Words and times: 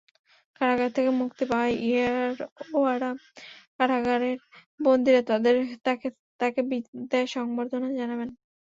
কারাগার 0.57 0.89
থেকে 0.95 1.11
মুক্তি 1.21 1.43
পাওয়ায় 1.49 1.75
ইয়েরওয়াড়া 1.83 3.09
কারাগারের 3.77 4.37
বন্দীরা 4.79 5.21
তাঁকে 6.39 6.61
বিদায় 6.69 7.27
সংবর্ধনা 7.35 7.87
জানাবেন। 7.99 8.29